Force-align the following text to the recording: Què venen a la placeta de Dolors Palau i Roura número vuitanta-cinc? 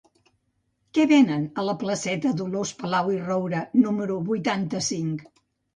Què 0.97 1.05
venen 1.11 1.45
a 1.63 1.67
la 1.69 1.75
placeta 1.83 2.33
de 2.33 2.33
Dolors 2.41 2.73
Palau 2.83 3.15
i 3.19 3.23
Roura 3.29 3.65
número 3.87 4.21
vuitanta-cinc? 4.33 5.29